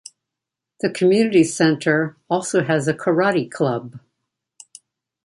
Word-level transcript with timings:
The 0.79 0.89
community 0.89 1.43
centre 1.43 2.17
also 2.27 2.63
has 2.63 2.87
a 2.87 2.93
karate 2.95 3.51
club. 3.51 3.99